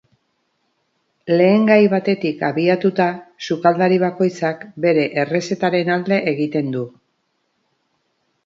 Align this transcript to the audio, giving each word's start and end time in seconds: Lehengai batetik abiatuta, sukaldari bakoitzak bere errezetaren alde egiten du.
Lehengai 1.31 1.81
batetik 1.91 2.41
abiatuta, 2.47 3.07
sukaldari 3.49 4.01
bakoitzak 4.05 4.67
bere 4.87 5.07
errezetaren 5.25 5.93
alde 5.99 6.23
egiten 6.33 6.73
du. 6.79 6.87